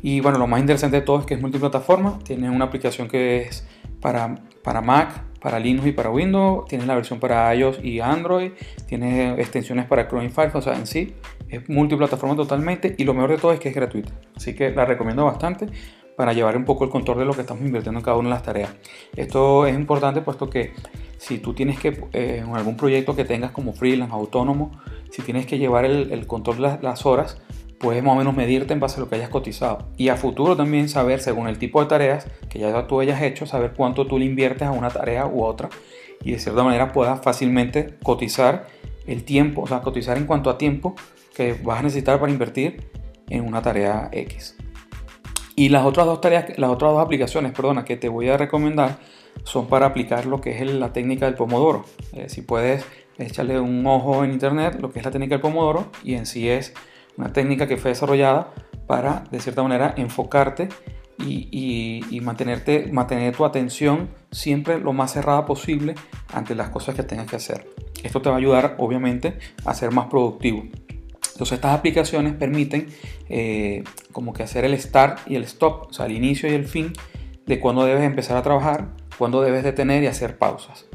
Y 0.02 0.20
bueno, 0.20 0.38
lo 0.38 0.46
más 0.46 0.60
interesante 0.60 1.00
de 1.00 1.02
todo 1.02 1.20
es 1.20 1.26
que 1.26 1.34
es 1.34 1.40
multiplataforma, 1.40 2.18
tiene 2.24 2.50
una 2.50 2.66
aplicación 2.66 3.08
que 3.08 3.42
es 3.42 3.66
para, 4.00 4.34
para 4.62 4.82
Mac, 4.82 5.22
para 5.44 5.58
Linux 5.58 5.86
y 5.88 5.92
para 5.92 6.08
Windows, 6.08 6.64
tiene 6.66 6.86
la 6.86 6.94
versión 6.94 7.20
para 7.20 7.54
iOS 7.54 7.84
y 7.84 8.00
Android, 8.00 8.52
tiene 8.86 9.34
extensiones 9.34 9.84
para 9.84 10.08
Chrome 10.08 10.24
y 10.24 10.28
Firefox, 10.30 10.66
o 10.66 10.70
sea, 10.70 10.78
en 10.78 10.86
sí 10.86 11.16
es 11.50 11.68
multiplataforma 11.68 12.34
totalmente 12.34 12.94
y 12.96 13.04
lo 13.04 13.12
mejor 13.12 13.32
de 13.32 13.36
todo 13.36 13.52
es 13.52 13.60
que 13.60 13.68
es 13.68 13.74
gratuita. 13.74 14.10
Así 14.34 14.54
que 14.54 14.70
la 14.70 14.86
recomiendo 14.86 15.26
bastante 15.26 15.66
para 16.16 16.32
llevar 16.32 16.56
un 16.56 16.64
poco 16.64 16.84
el 16.84 16.90
control 16.90 17.18
de 17.18 17.24
lo 17.26 17.34
que 17.34 17.42
estamos 17.42 17.62
invirtiendo 17.62 18.00
en 18.00 18.04
cada 18.06 18.16
una 18.16 18.30
de 18.30 18.34
las 18.36 18.42
tareas. 18.42 18.74
Esto 19.16 19.66
es 19.66 19.74
importante 19.74 20.22
puesto 20.22 20.48
que 20.48 20.72
si 21.18 21.36
tú 21.36 21.52
tienes 21.52 21.78
que, 21.78 21.88
eh, 22.14 22.42
en 22.42 22.56
algún 22.56 22.78
proyecto 22.78 23.14
que 23.14 23.26
tengas 23.26 23.50
como 23.50 23.74
freelance, 23.74 24.14
autónomo, 24.14 24.72
si 25.10 25.20
tienes 25.20 25.44
que 25.44 25.58
llevar 25.58 25.84
el, 25.84 26.26
control 26.26 26.56
de 26.56 26.78
las, 26.80 27.04
horas, 27.04 27.38
puedes 27.84 28.02
más 28.02 28.14
o 28.14 28.16
menos 28.16 28.34
medirte 28.34 28.72
en 28.72 28.80
base 28.80 28.96
a 28.96 29.00
lo 29.00 29.10
que 29.10 29.16
hayas 29.16 29.28
cotizado. 29.28 29.90
Y 29.98 30.08
a 30.08 30.16
futuro 30.16 30.56
también 30.56 30.88
saber, 30.88 31.20
según 31.20 31.48
el 31.48 31.58
tipo 31.58 31.82
de 31.82 31.86
tareas 31.86 32.26
que 32.48 32.58
ya 32.58 32.86
tú 32.86 32.98
hayas 32.98 33.20
hecho, 33.20 33.44
saber 33.44 33.74
cuánto 33.76 34.06
tú 34.06 34.18
le 34.18 34.24
inviertes 34.24 34.66
a 34.66 34.70
una 34.70 34.88
tarea 34.88 35.26
u 35.26 35.44
otra. 35.44 35.68
Y 36.22 36.32
de 36.32 36.38
cierta 36.38 36.64
manera 36.64 36.92
puedas 36.92 37.20
fácilmente 37.20 37.98
cotizar 38.02 38.68
el 39.06 39.22
tiempo, 39.24 39.60
o 39.60 39.66
sea, 39.66 39.82
cotizar 39.82 40.16
en 40.16 40.24
cuanto 40.24 40.48
a 40.48 40.56
tiempo 40.56 40.94
que 41.36 41.52
vas 41.62 41.80
a 41.80 41.82
necesitar 41.82 42.18
para 42.18 42.32
invertir 42.32 42.88
en 43.28 43.46
una 43.46 43.60
tarea 43.60 44.08
X. 44.12 44.56
Y 45.54 45.68
las 45.68 45.84
otras 45.84 46.06
dos 46.06 46.22
tareas, 46.22 46.58
las 46.58 46.70
otras 46.70 46.92
dos 46.92 47.04
aplicaciones, 47.04 47.52
perdona, 47.52 47.84
que 47.84 47.98
te 47.98 48.08
voy 48.08 48.30
a 48.30 48.38
recomendar 48.38 48.96
son 49.42 49.66
para 49.66 49.84
aplicar 49.84 50.24
lo 50.24 50.40
que 50.40 50.58
es 50.58 50.72
la 50.72 50.94
técnica 50.94 51.26
del 51.26 51.34
pomodoro. 51.34 51.84
Eh, 52.14 52.30
si 52.30 52.40
puedes 52.40 52.86
echarle 53.18 53.60
un 53.60 53.86
ojo 53.86 54.24
en 54.24 54.32
internet, 54.32 54.78
lo 54.80 54.90
que 54.90 55.00
es 55.00 55.04
la 55.04 55.10
técnica 55.10 55.34
del 55.34 55.42
pomodoro, 55.42 55.90
y 56.02 56.14
en 56.14 56.24
sí 56.24 56.48
es 56.48 56.72
una 57.16 57.32
técnica 57.32 57.66
que 57.66 57.76
fue 57.76 57.90
desarrollada 57.90 58.52
para, 58.86 59.24
de 59.30 59.40
cierta 59.40 59.62
manera, 59.62 59.94
enfocarte 59.96 60.68
y, 61.18 62.20
mantenerte, 62.22 62.88
mantener 62.92 63.36
tu 63.36 63.44
atención 63.44 64.10
siempre 64.30 64.78
lo 64.78 64.92
más 64.92 65.12
cerrada 65.12 65.46
posible 65.46 65.94
ante 66.32 66.54
las 66.54 66.70
cosas 66.70 66.94
que 66.94 67.02
tengas 67.02 67.26
que 67.26 67.36
hacer. 67.36 67.68
Esto 68.02 68.20
te 68.20 68.28
va 68.28 68.36
a 68.36 68.38
ayudar, 68.38 68.76
obviamente, 68.78 69.38
a 69.64 69.74
ser 69.74 69.90
más 69.92 70.06
productivo. 70.06 70.64
Entonces 71.32 71.56
estas 71.56 71.76
aplicaciones 71.76 72.34
permiten 72.34 72.88
eh, 73.28 73.82
como 74.12 74.32
que 74.32 74.42
hacer 74.42 74.64
el 74.64 74.78
start 74.78 75.18
y 75.26 75.34
el 75.34 75.44
stop, 75.44 75.88
o 75.88 75.92
sea, 75.92 76.06
el 76.06 76.12
inicio 76.12 76.48
y 76.48 76.54
el 76.54 76.66
fin 76.66 76.92
de 77.46 77.60
cuándo 77.60 77.84
debes 77.84 78.04
empezar 78.04 78.36
a 78.36 78.42
trabajar, 78.42 78.90
cuándo 79.18 79.40
debes 79.40 79.64
detener 79.64 80.02
y 80.02 80.06
hacer 80.06 80.38
pausas. 80.38 80.86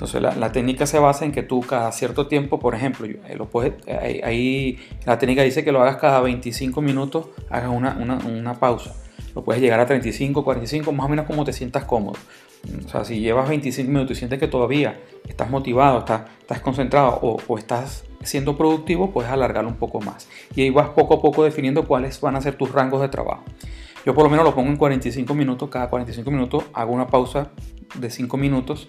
Entonces 0.00 0.22
la, 0.22 0.50
técnica 0.50 0.86
se 0.86 0.98
basa 0.98 1.26
en 1.26 1.32
que 1.32 1.42
tú 1.42 1.60
cada 1.60 1.92
cierto 1.92 2.26
tiempo, 2.26 2.58
por 2.58 2.74
ejemplo, 2.74 3.06
eh, 3.06 3.36
lo 3.36 3.50
puedes, 3.50 3.74
ahí, 4.24 4.78
la 5.04 5.18
técnica 5.18 5.42
dice 5.42 5.62
que 5.62 5.72
lo 5.72 5.82
hagas 5.82 5.96
cada 5.96 6.22
25 6.22 6.80
minutos, 6.80 7.26
hagas 7.50 7.68
una, 7.68 7.98
una, 8.00 8.16
una 8.16 8.54
pausa. 8.54 8.94
Lo 9.34 9.44
puedes 9.44 9.60
llegar 9.60 9.78
a 9.78 9.84
35, 9.84 10.42
45, 10.42 10.90
más 10.92 11.04
o 11.04 11.08
menos 11.10 11.26
como 11.26 11.44
te 11.44 11.52
sientas 11.52 11.84
cómodo. 11.84 12.16
O 12.82 12.88
sea, 12.88 13.04
si 13.04 13.20
llevas 13.20 13.46
25 13.50 13.90
minutos 13.90 14.16
y 14.16 14.20
sientes 14.20 14.38
que 14.38 14.48
todavía 14.48 14.98
estás 15.28 15.50
motivado, 15.50 15.98
estás, 15.98 16.22
estás 16.40 16.60
concentrado 16.60 17.18
o, 17.20 17.36
o, 17.46 17.58
estás 17.58 18.04
siendo 18.22 18.56
productivo, 18.56 19.10
puedes 19.10 19.30
alargarlo 19.30 19.68
un 19.68 19.76
poco 19.76 20.00
más. 20.00 20.30
Y 20.56 20.62
ahí 20.62 20.70
vas 20.70 20.88
poco 20.88 21.16
a 21.16 21.20
poco 21.20 21.44
definiendo 21.44 21.86
cuáles 21.86 22.18
van 22.22 22.36
a 22.36 22.40
ser 22.40 22.54
tus 22.56 22.72
rangos 22.72 23.02
de 23.02 23.10
trabajo. 23.10 23.44
Yo 24.06 24.14
por 24.14 24.24
lo 24.24 24.30
menos 24.30 24.46
lo 24.46 24.54
pongo 24.54 24.70
en 24.70 24.78
45 24.78 25.34
minutos. 25.34 25.68
Cada 25.68 25.90
45 25.90 26.30
minutos 26.30 26.64
hago 26.72 26.90
una 26.90 27.06
pausa 27.06 27.50
de 27.96 28.08
5 28.08 28.38
minutos 28.38 28.88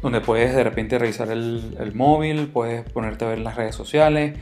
donde 0.00 0.20
puedes 0.20 0.54
de 0.54 0.64
repente 0.64 0.98
revisar 0.98 1.30
el, 1.30 1.92
móvil, 1.94 2.48
puedes 2.48 2.88
ponerte 2.90 3.24
a 3.24 3.28
ver 3.28 3.38
las 3.38 3.56
redes 3.56 3.74
sociales, 3.74 4.38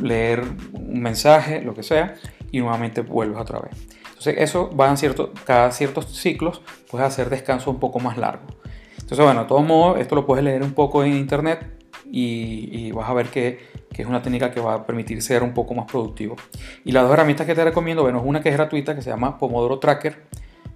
leer 0.00 0.42
un 0.72 1.00
mensaje, 1.00 1.62
lo 1.62 1.74
que 1.74 1.82
sea, 1.82 2.14
y 2.50 2.60
nuevamente 2.60 3.00
vuelves 3.00 3.38
otra 3.38 3.60
vez. 3.60 3.72
Entonces 4.08 4.36
eso 4.38 4.70
va 4.74 4.88
en 4.88 4.96
cierto, 4.96 5.32
cada 5.44 5.72
ciertos 5.72 6.06
ciclos 6.16 6.62
puedes 6.90 7.06
hacer 7.06 7.28
descanso 7.28 7.70
un 7.70 7.80
poco 7.80 7.98
más 7.98 8.16
largo. 8.16 8.46
Entonces 8.94 9.24
bueno, 9.24 9.42
de 9.42 9.48
todos 9.48 9.66
modos, 9.66 10.00
esto 10.00 10.14
lo 10.14 10.26
puedes 10.26 10.44
leer 10.44 10.62
un 10.62 10.72
poco 10.72 11.02
en 11.04 11.14
internet 11.14 11.66
y, 12.10 12.92
vas 12.92 13.08
a 13.08 13.14
ver 13.14 13.28
que, 13.28 13.58
que, 13.92 14.02
es 14.02 14.08
una 14.08 14.22
técnica 14.22 14.50
que 14.50 14.60
va 14.60 14.74
a 14.74 14.86
permitir 14.86 15.22
ser 15.22 15.42
un 15.42 15.54
poco 15.54 15.74
más 15.74 15.86
productivo. 15.90 16.36
Y 16.84 16.92
las 16.92 17.04
dos 17.04 17.12
herramientas 17.12 17.46
que 17.46 17.54
te 17.54 17.64
recomiendo, 17.64 18.02
bueno, 18.02 18.18
es 18.18 18.24
una 18.26 18.42
que 18.42 18.50
es 18.50 18.54
gratuita 18.54 18.94
que 18.94 19.02
se 19.02 19.10
llama 19.10 19.38
Pomodoro 19.38 19.78
Tracker 19.78 20.22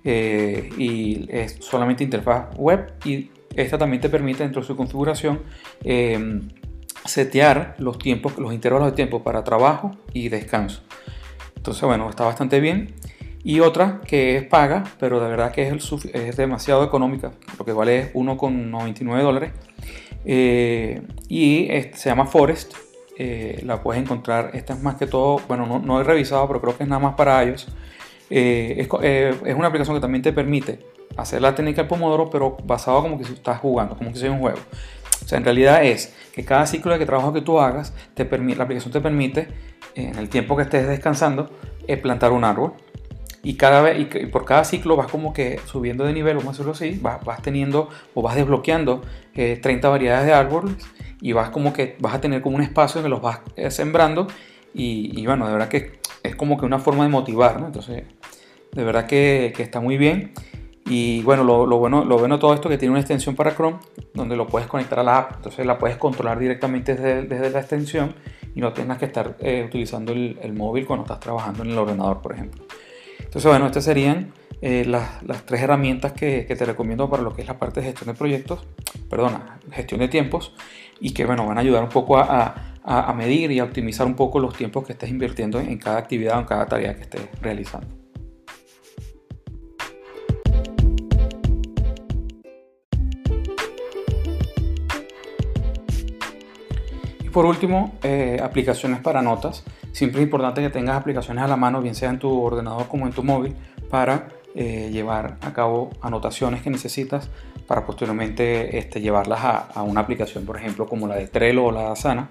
eh, 0.08 0.70
y 0.78 1.26
es 1.28 1.58
solamente 1.60 2.04
interfaz 2.04 2.56
web 2.56 2.92
y 3.04 3.30
esta 3.56 3.78
también 3.78 4.00
te 4.00 4.08
permite 4.08 4.42
dentro 4.42 4.60
de 4.60 4.66
su 4.66 4.76
configuración 4.76 5.40
eh, 5.84 6.40
setear 7.04 7.74
los 7.78 7.98
tiempos, 7.98 8.38
los 8.38 8.52
intervalos 8.52 8.88
de 8.88 8.92
tiempo 8.92 9.22
para 9.22 9.44
trabajo 9.44 9.96
y 10.12 10.28
descanso. 10.28 10.82
Entonces, 11.56 11.82
bueno, 11.82 12.08
está 12.10 12.24
bastante 12.24 12.60
bien. 12.60 12.94
Y 13.42 13.60
otra 13.60 14.00
que 14.04 14.36
es 14.36 14.44
paga, 14.44 14.84
pero 14.98 15.20
de 15.20 15.28
verdad 15.28 15.52
que 15.52 15.68
es, 15.68 15.92
es 16.12 16.36
demasiado 16.36 16.84
económica, 16.84 17.32
lo 17.58 17.64
que 17.64 17.72
vale 17.72 18.12
1,99 18.12 19.22
dólares. 19.22 19.52
Eh, 20.24 21.02
y 21.28 21.68
se 21.94 22.08
llama 22.08 22.26
Forest. 22.26 22.74
Eh, 23.18 23.62
la 23.64 23.82
puedes 23.82 24.02
encontrar. 24.02 24.50
Esta 24.52 24.74
es 24.74 24.82
más 24.82 24.96
que 24.96 25.06
todo, 25.06 25.40
bueno, 25.48 25.64
no, 25.64 25.78
no, 25.78 26.00
he 26.00 26.04
revisado, 26.04 26.46
pero 26.48 26.60
creo 26.60 26.76
que 26.76 26.82
es 26.82 26.88
nada 26.88 27.00
más 27.00 27.14
para 27.14 27.42
ellos. 27.42 27.68
es, 28.28 28.88
es 28.88 29.54
una 29.54 29.68
aplicación 29.68 29.96
que 29.96 30.00
también 30.00 30.22
te 30.22 30.32
permite 30.32 30.95
hacer 31.16 31.42
la 31.42 31.54
técnica 31.54 31.82
del 31.82 31.88
pomodoro, 31.88 32.30
pero 32.30 32.56
basado 32.64 33.02
como 33.02 33.18
que 33.18 33.24
estás 33.24 33.60
jugando, 33.60 33.96
como 33.96 34.12
que 34.12 34.18
es 34.18 34.24
un 34.24 34.38
juego. 34.38 34.58
O 35.24 35.28
sea, 35.28 35.38
en 35.38 35.44
realidad 35.44 35.84
es 35.84 36.14
que 36.32 36.44
cada 36.44 36.66
ciclo 36.66 36.96
de 36.96 37.06
trabajo 37.06 37.32
que 37.32 37.40
tú 37.40 37.58
hagas, 37.58 37.94
te 38.14 38.24
la 38.24 38.64
aplicación 38.64 38.92
te 38.92 39.00
permite, 39.00 39.48
en 39.94 40.16
el 40.18 40.28
tiempo 40.28 40.56
que 40.56 40.62
estés 40.62 40.86
descansando, 40.86 41.50
eh, 41.88 41.96
plantar 41.96 42.32
un 42.32 42.44
árbol. 42.44 42.74
Y, 43.42 43.54
cada 43.54 43.80
vez, 43.80 43.98
y 44.00 44.26
por 44.26 44.44
cada 44.44 44.64
ciclo 44.64 44.96
vas 44.96 45.06
como 45.06 45.32
que 45.32 45.60
subiendo 45.66 46.04
de 46.04 46.12
nivel, 46.12 46.36
vamos 46.36 46.48
a 46.48 46.52
decirlo 46.52 46.72
así, 46.72 46.98
vas, 47.00 47.42
teniendo 47.42 47.88
o 48.12 48.20
vas 48.20 48.34
desbloqueando 48.34 49.02
30 49.34 49.68
eh, 49.68 49.90
variedades 49.90 50.26
de 50.26 50.32
árboles 50.32 50.74
y 51.20 51.32
vas 51.32 51.50
como 51.50 51.72
que 51.72 51.96
vas 52.00 52.14
a 52.14 52.20
tener 52.20 52.42
como 52.42 52.56
un 52.56 52.62
espacio 52.62 53.02
que 53.02 53.08
los 53.08 53.22
vas 53.22 53.40
eh, 53.54 53.70
sembrando 53.70 54.26
y, 54.74 55.24
bueno, 55.24 55.46
de 55.46 55.52
verdad 55.52 55.68
que 55.68 56.00
es 56.22 56.36
como 56.36 56.58
que 56.58 56.66
una 56.66 56.78
forma 56.78 57.04
de 57.04 57.08
motivar, 57.08 57.58
¿no? 57.60 57.66
Entonces, 57.66 58.02
de 58.72 58.84
verdad 58.84 59.06
que, 59.06 59.54
que 59.56 59.62
está 59.62 59.80
muy 59.80 59.96
bien. 59.96 60.32
Y 60.88 61.22
bueno 61.22 61.42
lo, 61.42 61.66
bueno, 61.78 62.04
lo 62.04 62.16
bueno 62.16 62.38
todo 62.38 62.54
esto 62.54 62.68
es 62.68 62.74
que 62.74 62.78
tiene 62.78 62.92
una 62.92 63.00
extensión 63.00 63.34
para 63.34 63.54
Chrome 63.54 63.78
donde 64.14 64.36
lo 64.36 64.46
puedes 64.46 64.68
conectar 64.68 65.00
a 65.00 65.02
la 65.02 65.18
app, 65.18 65.32
entonces 65.36 65.66
la 65.66 65.78
puedes 65.78 65.96
controlar 65.96 66.38
directamente 66.38 66.94
desde, 66.94 67.50
la 67.50 67.58
extensión 67.58 68.14
y 68.54 68.60
no 68.60 68.72
tengas 68.72 68.98
que 68.98 69.06
estar 69.06 69.36
eh, 69.40 69.64
utilizando 69.66 70.12
el, 70.12 70.52
móvil 70.54 70.86
cuando 70.86 71.04
estás 71.04 71.20
trabajando 71.20 71.64
en 71.64 71.70
el 71.70 71.78
ordenador, 71.78 72.22
por 72.22 72.32
ejemplo. 72.32 72.64
Entonces, 73.18 73.50
bueno, 73.50 73.66
estas 73.66 73.84
serían 73.84 74.32
eh, 74.62 74.84
las, 74.86 75.22
las, 75.24 75.44
tres 75.44 75.60
herramientas 75.60 76.12
que, 76.12 76.42
te 76.42 76.64
recomiendo 76.64 77.10
para 77.10 77.22
lo 77.22 77.34
que 77.34 77.42
es 77.42 77.48
la 77.48 77.58
parte 77.58 77.80
de 77.80 77.86
gestión 77.86 78.06
de 78.06 78.14
proyectos, 78.14 78.64
perdona, 79.10 79.58
gestión 79.72 80.00
de 80.00 80.08
tiempos 80.08 80.54
y 81.00 81.12
que 81.12 81.26
bueno, 81.26 81.46
van 81.46 81.58
a 81.58 81.62
ayudar 81.62 81.82
un 81.82 81.90
poco 81.90 82.16
a, 82.16 82.54
a, 82.84 83.10
a 83.10 83.12
medir 83.12 83.50
y 83.50 83.58
a 83.58 83.64
optimizar 83.64 84.06
un 84.06 84.14
poco 84.14 84.38
los 84.38 84.56
tiempos 84.56 84.86
que 84.86 84.92
estés 84.92 85.10
invirtiendo 85.10 85.58
en 85.58 85.76
cada 85.78 85.98
actividad 85.98 86.36
o 86.36 86.40
en 86.40 86.46
cada 86.46 86.66
tarea 86.66 86.94
que 86.94 87.02
estés 87.02 87.28
realizando. 87.42 88.05
Por 97.36 97.44
último, 97.44 97.92
eh, 98.02 98.38
aplicaciones 98.42 99.00
para 99.00 99.20
notas. 99.20 99.62
Siempre 99.92 100.22
es 100.22 100.24
importante 100.24 100.62
que 100.62 100.70
tengas 100.70 100.96
aplicaciones 100.96 101.44
a 101.44 101.46
la 101.46 101.58
mano, 101.58 101.82
bien 101.82 101.94
sea 101.94 102.08
en 102.08 102.18
tu 102.18 102.40
ordenador 102.42 102.88
como 102.88 103.06
en 103.06 103.12
tu 103.12 103.22
móvil, 103.22 103.54
para 103.90 104.28
eh, 104.54 104.88
llevar 104.90 105.36
a 105.42 105.52
cabo 105.52 105.90
anotaciones 106.00 106.62
que 106.62 106.70
necesitas 106.70 107.28
para 107.66 107.84
posteriormente 107.84 108.78
este, 108.78 109.02
llevarlas 109.02 109.40
a, 109.42 109.82
una 109.82 110.00
aplicación, 110.00 110.46
por 110.46 110.56
ejemplo, 110.56 110.86
como 110.86 111.06
la 111.06 111.16
de 111.16 111.26
Trello 111.28 111.66
o 111.66 111.72
la 111.72 111.80
de 111.80 111.86
Asana. 111.88 112.30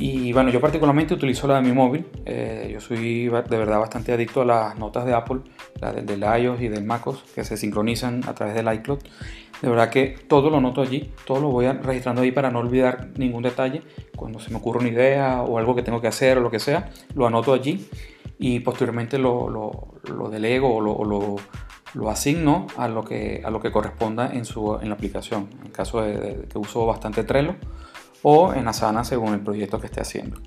Y 0.00 0.32
bueno, 0.32 0.50
yo 0.50 0.60
particularmente 0.60 1.12
utilizo 1.12 1.48
la 1.48 1.56
de 1.56 1.62
mi 1.62 1.72
móvil. 1.72 2.06
Eh, 2.24 2.70
yo 2.72 2.80
soy 2.80 3.24
de 3.24 3.58
verdad 3.58 3.80
bastante 3.80 4.12
adicto 4.12 4.42
a 4.42 4.44
las 4.44 4.78
notas 4.78 5.04
de 5.04 5.12
Apple, 5.12 5.40
la 5.80 5.92
del, 5.92 6.22
iOS 6.40 6.60
y 6.60 6.68
del 6.68 6.84
MacOS, 6.84 7.24
que 7.34 7.42
se 7.42 7.56
sincronizan 7.56 8.22
a 8.28 8.32
través 8.32 8.54
del 8.54 8.72
iCloud. 8.72 9.00
De 9.60 9.68
verdad 9.68 9.90
que 9.90 10.16
todo 10.28 10.50
lo 10.50 10.60
noto 10.60 10.82
allí, 10.82 11.12
todo 11.26 11.40
lo 11.40 11.48
voy 11.48 11.66
registrando 11.66 12.22
ahí 12.22 12.30
para 12.30 12.48
no 12.48 12.60
olvidar 12.60 13.08
ningún 13.16 13.42
detalle. 13.42 13.82
Cuando 14.14 14.38
se 14.38 14.52
me 14.52 14.58
ocurre 14.58 14.78
una 14.78 14.88
idea 14.90 15.42
o 15.42 15.58
algo 15.58 15.74
que 15.74 15.82
tengo 15.82 16.00
que 16.00 16.06
hacer 16.06 16.38
o 16.38 16.42
lo 16.42 16.50
que 16.52 16.60
sea, 16.60 16.90
lo 17.16 17.26
anoto 17.26 17.52
allí 17.52 17.88
y 18.38 18.60
posteriormente 18.60 19.18
lo, 19.18 19.98
delego 20.30 20.76
o, 20.76 21.04
lo, 21.94 22.08
asigno 22.08 22.68
a 22.76 22.86
lo 22.86 23.04
que, 23.04 23.42
a 23.44 23.50
lo 23.50 23.58
que 23.58 23.72
corresponda 23.72 24.30
en, 24.32 24.44
su, 24.44 24.78
en 24.80 24.90
la 24.90 24.94
aplicación. 24.94 25.48
En 25.64 25.72
caso 25.72 26.02
de, 26.02 26.46
que 26.48 26.56
uso 26.56 26.86
bastante 26.86 27.24
Trello 27.24 27.56
o 28.22 28.52
en 28.54 28.68
Asana 28.68 29.04
según 29.04 29.34
el 29.34 29.40
proyecto 29.40 29.80
que 29.80 29.86
esté 29.86 30.00
haciendo. 30.00 30.40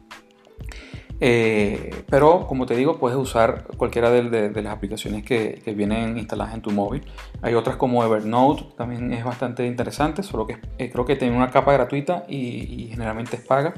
Eh, 1.23 2.03
pero 2.09 2.47
como 2.47 2.65
te 2.65 2.75
digo, 2.75 2.97
puedes 2.97 3.15
usar 3.15 3.67
cualquiera 3.77 4.09
de, 4.09 4.49
las 4.49 4.73
aplicaciones 4.73 5.23
que, 5.23 5.61
vienen 5.77 6.17
instaladas 6.17 6.55
en 6.55 6.61
tu 6.61 6.71
móvil. 6.71 7.03
Hay 7.43 7.53
otras 7.53 7.75
como 7.75 8.03
Evernote, 8.03 8.65
también 8.75 9.13
es 9.13 9.23
bastante 9.23 9.67
interesante, 9.67 10.23
solo 10.23 10.47
que 10.47 10.57
eh, 10.79 10.89
creo 10.91 11.05
que 11.05 11.15
tiene 11.15 11.37
una 11.37 11.51
capa 11.51 11.73
gratuita 11.73 12.25
y, 12.27 12.87
generalmente 12.89 13.37
es 13.37 13.43
paga. 13.43 13.75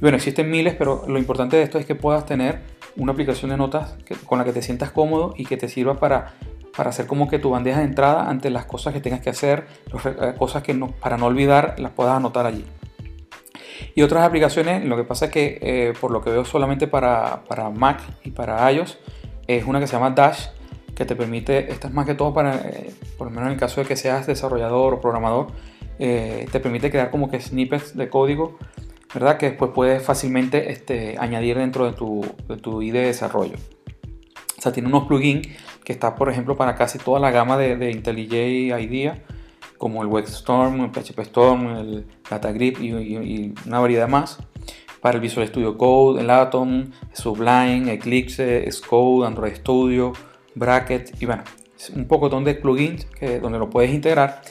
bueno, 0.00 0.16
existen 0.16 0.50
miles, 0.50 0.74
pero 0.74 1.04
lo 1.06 1.18
importante 1.18 1.56
de 1.56 1.62
esto 1.62 1.78
es 1.78 1.86
que 1.86 1.94
puedas 1.94 2.26
tener 2.26 2.60
una 2.96 3.12
aplicación 3.12 3.52
de 3.52 3.56
notas 3.56 3.96
con 4.26 4.38
la 4.38 4.44
que 4.44 4.52
te 4.52 4.60
sientas 4.60 4.90
cómodo 4.90 5.34
y 5.36 5.46
que 5.46 5.56
te 5.56 5.68
sirva 5.68 6.00
para, 6.00 6.34
para 6.76 6.90
hacer 6.90 7.06
como 7.06 7.28
que 7.28 7.38
tu 7.38 7.50
bandeja 7.50 7.78
de 7.78 7.84
entrada 7.84 8.28
ante 8.28 8.50
las 8.50 8.66
cosas 8.66 8.92
que 8.92 9.00
tengas 9.00 9.20
que 9.20 9.30
hacer, 9.30 9.68
eh, 10.04 10.34
cosas 10.36 10.64
que 10.64 10.74
para 11.00 11.16
no 11.16 11.26
olvidar, 11.26 11.76
las 11.78 11.92
puedas 11.92 12.16
anotar 12.16 12.44
allí. 12.44 12.64
Y 13.94 14.02
otras 14.02 14.24
aplicaciones, 14.24 14.84
lo 14.84 14.96
que 14.96 15.04
pasa 15.04 15.26
es 15.26 15.30
que 15.30 15.58
eh, 15.60 15.92
por 16.00 16.10
lo 16.10 16.22
que 16.22 16.30
veo 16.30 16.44
solamente 16.44 16.86
para, 16.86 17.44
para, 17.44 17.70
Mac 17.70 18.00
y 18.24 18.30
para 18.30 18.70
iOS, 18.72 18.98
es 19.46 19.64
una 19.66 19.80
que 19.80 19.86
se 19.86 19.94
llama 19.94 20.10
Dash, 20.10 20.46
que 20.94 21.04
te 21.04 21.16
permite, 21.16 21.72
esta 21.72 21.88
es 21.88 21.94
más 21.94 22.06
que 22.06 22.14
todo 22.14 22.32
para, 22.34 22.56
eh, 22.56 22.90
por 23.16 23.26
lo 23.26 23.30
menos 23.30 23.46
en 23.46 23.54
el 23.54 23.58
caso 23.58 23.80
de 23.80 23.86
que 23.86 23.96
seas 23.96 24.26
desarrollador 24.26 24.94
o 24.94 25.00
programador, 25.00 25.48
eh, 25.98 26.46
te 26.50 26.60
permite 26.60 26.90
crear 26.90 27.10
como 27.10 27.30
que 27.30 27.40
snippets 27.40 27.96
de 27.96 28.08
código, 28.08 28.58
¿verdad? 29.14 29.36
Que 29.36 29.50
después 29.50 29.72
puedes 29.74 30.02
fácilmente 30.02 30.72
este, 30.72 31.16
añadir 31.18 31.58
dentro 31.58 31.86
de 31.86 31.92
tu, 31.92 32.24
de 32.48 32.56
tu 32.56 32.82
ID 32.82 32.92
de 32.92 33.06
desarrollo. 33.06 33.56
O 34.58 34.62
sea, 34.62 34.72
tiene 34.72 34.88
unos 34.88 35.04
plugins 35.04 35.48
que 35.84 35.92
está, 35.92 36.14
por 36.14 36.30
ejemplo, 36.30 36.56
para 36.56 36.76
casi 36.76 36.98
toda 36.98 37.18
la 37.20 37.30
gama 37.30 37.58
de, 37.58 37.76
de 37.76 37.90
IntelliJ 37.90 38.78
IDEA 38.80 39.22
como 39.82 40.00
el 40.02 40.06
WebStorm, 40.06 40.84
el 40.84 40.90
PHP 40.92 41.18
Storm, 41.22 41.76
el 41.76 42.06
DataGrip 42.30 42.80
y, 42.80 42.92
y, 42.92 43.54
una 43.66 43.80
variedad 43.80 44.06
más. 44.06 44.38
Para 45.00 45.16
el 45.16 45.20
Visual 45.20 45.48
Studio 45.48 45.76
Code, 45.76 46.20
el 46.20 46.30
Atom, 46.30 46.92
Sublime, 47.12 47.92
Eclipse, 47.92 48.64
Xcode, 48.70 49.26
Android 49.26 49.56
Studio, 49.56 50.12
Bracket 50.54 51.20
y 51.20 51.26
bueno, 51.26 51.42
un 51.96 52.04
poco 52.06 52.28
de 52.28 52.54
plugins 52.54 53.06
que, 53.06 53.40
donde 53.40 53.58
lo 53.58 53.70
puedes 53.70 53.92
integrar. 53.92 54.42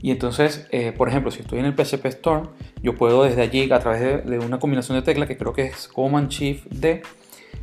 Y 0.00 0.10
entonces, 0.10 0.66
eh, 0.70 0.92
por 0.96 1.10
ejemplo, 1.10 1.30
si 1.30 1.42
estoy 1.42 1.58
en 1.58 1.66
el 1.66 1.74
PHP 1.74 2.06
Storm, 2.06 2.48
yo 2.82 2.94
puedo 2.94 3.24
desde 3.24 3.42
allí, 3.42 3.70
a 3.70 3.80
través 3.80 4.24
de, 4.24 4.38
una 4.38 4.58
combinación 4.58 4.96
de 4.96 5.02
teclas 5.02 5.28
que 5.28 5.36
creo 5.36 5.52
que 5.52 5.64
es 5.64 5.86
Command 5.88 6.30
Shift 6.30 6.64
D, 6.70 7.02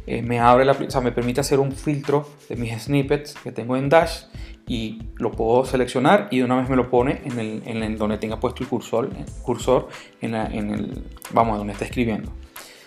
eh, 0.05 0.21
me 0.21 0.39
abre 0.39 0.63
la, 0.63 0.73
o 0.73 0.91
sea, 0.91 1.01
me 1.01 1.11
permite 1.11 1.41
hacer 1.41 1.59
un 1.59 1.71
filtro 1.71 2.29
de 2.49 2.55
mis 2.55 2.79
snippets 2.83 3.33
que 3.43 3.51
tengo 3.51 3.75
en 3.77 3.89
Dash 3.89 4.25
y 4.67 5.03
lo 5.17 5.31
puedo 5.31 5.65
seleccionar 5.65 6.27
y 6.31 6.39
de 6.39 6.43
una 6.43 6.57
vez 6.57 6.69
me 6.69 6.75
lo 6.75 6.89
pone 6.89 7.21
en, 7.25 7.39
el, 7.39 7.83
en 7.83 7.97
donde 7.97 8.17
tenga 8.17 8.39
puesto 8.39 8.63
el 8.63 8.69
cursor, 8.69 9.09
el 9.15 9.25
cursor 9.43 9.89
en, 10.21 10.35
en, 10.35 10.71
el, 10.71 11.03
vamos, 11.31 11.57
donde 11.57 11.73
está 11.73 11.85
escribiendo. 11.85 12.31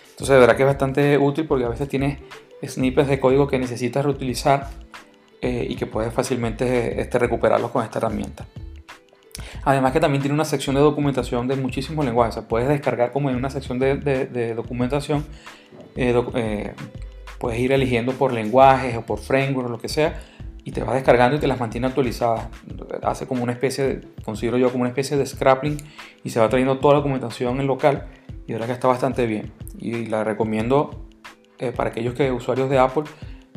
Entonces 0.09 0.33
de 0.33 0.39
verdad 0.39 0.57
que 0.57 0.63
es 0.63 0.67
bastante 0.67 1.17
útil 1.17 1.47
porque 1.47 1.65
a 1.65 1.69
veces 1.69 1.87
tienes 1.87 2.19
snippets 2.65 3.07
de 3.07 3.19
código 3.19 3.47
que 3.47 3.57
necesitas 3.57 4.03
reutilizar 4.03 4.69
eh, 5.41 5.65
y 5.69 5.75
que 5.75 5.85
puedes 5.85 6.13
fácilmente 6.13 6.99
este, 6.99 7.17
recuperarlos 7.17 7.71
con 7.71 7.83
esta 7.83 7.99
herramienta. 7.99 8.45
Además 9.63 9.93
que 9.93 10.01
también 10.01 10.21
tiene 10.21 10.33
una 10.33 10.43
sección 10.45 10.75
de 10.75 10.81
documentación 10.81 11.47
de 11.47 11.55
muchísimos 11.55 12.03
lenguajes. 12.05 12.35
O 12.35 12.39
sea, 12.41 12.47
puedes 12.49 12.67
descargar 12.67 13.13
como 13.13 13.29
en 13.29 13.37
una 13.37 13.49
sección 13.49 13.79
de, 13.79 13.95
de, 13.95 14.53
documentación. 14.53 15.25
Eh, 15.95 16.21
eh, 16.35 16.73
puedes 17.39 17.59
ir 17.59 17.71
eligiendo 17.71 18.11
por 18.13 18.33
lenguajes 18.33 18.97
o 18.97 19.01
por 19.03 19.19
framework 19.19 19.67
o 19.69 19.71
lo 19.71 19.79
que 19.79 19.87
sea. 19.87 20.19
Y 20.69 20.71
te 20.71 20.83
vas 20.83 20.93
descargando 20.93 21.35
y 21.35 21.39
te 21.39 21.47
las 21.47 21.59
mantiene 21.59 21.87
actualizadas. 21.87 22.47
Hace 23.01 23.25
como 23.25 23.41
una 23.41 23.53
especie, 23.53 23.83
de, 23.83 24.07
considero 24.23 24.55
yo 24.59 24.71
como 24.71 24.81
una 24.81 24.89
especie 24.89 25.17
de 25.17 25.25
scrapping 25.25 25.77
y 26.23 26.29
se 26.29 26.39
va 26.39 26.47
trayendo 26.47 26.77
toda 26.77 26.93
la 26.93 26.97
documentación 26.99 27.59
en 27.59 27.65
local. 27.65 28.05
Y 28.45 28.53
ahora 28.53 28.67
que 28.67 28.73
está 28.73 28.87
bastante 28.87 29.25
bien. 29.25 29.51
Y 29.79 30.05
la 30.05 30.23
recomiendo 30.23 31.07
para 31.75 31.89
aquellos 31.89 32.13
que 32.13 32.31
usuarios 32.31 32.69
de 32.69 32.77
Apple 32.77 33.05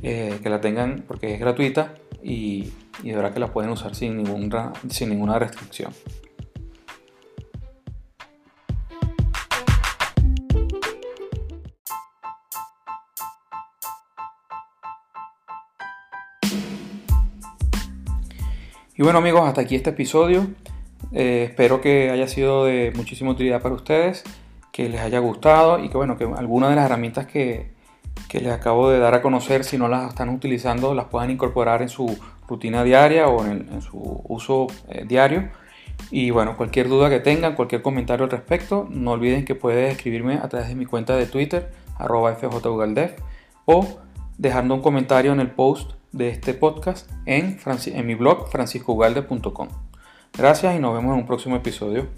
eh, 0.03 0.41
que 0.43 0.49
la 0.49 0.63
tengan 0.63 1.05
porque 1.07 1.35
es 1.35 1.39
gratuita 1.39 1.93
y, 2.23 2.73
y, 3.03 3.11
de 3.11 3.17
verdad 3.17 3.35
que 3.35 3.41
la 3.41 3.53
pueden 3.53 3.71
usar 3.71 3.95
sin 3.95 4.17
ninguna, 4.17 4.73
sin 4.89 5.11
ninguna 5.11 5.39
restricción. 5.39 5.93
Y 19.03 19.05
bueno 19.05 19.19
amigos, 19.19 19.43
hasta 19.49 19.63
aquí 19.63 19.75
este 19.75 19.91
episodio. 19.91 20.47
Eh, 21.11 21.49
espero 21.51 21.81
que 21.81 22.11
haya 22.11 22.29
sido 22.29 22.67
de 22.67 22.93
muchísima 22.95 23.33
utilidad 23.33 23.61
para 23.61 23.75
ustedes, 23.75 24.23
que 24.71 24.89
les 24.89 25.01
haya 25.01 25.19
gustado 25.19 25.83
y 25.83 25.89
que 25.89 25.97
bueno, 25.97 26.17
que 26.17 26.23
algunas 26.23 26.71
de 26.71 26.77
las 26.77 26.85
herramientas 26.85 27.27
que, 27.27 27.73
que 28.29 28.41
les 28.41 28.53
acabo 28.53 28.91
de 28.91 29.01
dar 29.01 29.13
a 29.15 29.21
conocer, 29.21 29.65
si 29.65 29.77
no 29.77 29.89
las 29.89 30.11
están 30.11 30.29
utilizando, 30.29 30.95
las 30.95 31.07
puedan 31.07 31.33
incorporar 31.33 31.83
en 31.83 31.89
su 31.89 32.17
rutina 32.47 32.85
diaria 32.85 33.27
o 33.27 33.45
en, 33.45 33.83
su 33.83 34.23
uso 34.29 34.69
eh, 34.89 35.05
diario. 35.05 35.49
Y 36.13 36.31
bueno, 36.31 36.57
cualquier 36.57 36.89
duda 36.89 37.11
que 37.11 37.19
tengan, 37.19 37.57
cualquier 37.57 37.83
comentario 37.83 38.27
al 38.27 38.31
respecto, 38.31 38.87
no 38.89 39.11
olviden 39.11 39.45
que 39.45 39.57
pueden 39.57 39.87
escribirme 39.87 40.35
a 40.35 40.49
través 40.49 40.69
de 40.69 40.77
mi 40.77 40.87
cuenta 40.87 41.17
de 41.17 41.27
Twitter, 41.27 41.73
arroba 41.99 42.37
fjugaldef, 42.37 43.19
o 43.65 43.99
dejando 44.39 44.77
un 44.77 44.81
comentario 44.81 45.33
en 45.33 45.41
el 45.41 45.51
post 45.51 45.95
de 46.13 46.29
este 46.29 46.55
podcast 46.55 47.11
en, 47.27 47.59
en 47.87 48.07
mi 48.07 48.15
blog 48.15 48.49
franciscougalde.com. 48.51 49.69
Gracias 50.37 50.77
y 50.77 50.79
nos 50.79 50.95
vemos 50.95 51.13
en 51.13 51.21
un 51.21 51.27
próximo 51.27 51.57
episodio. 51.57 52.09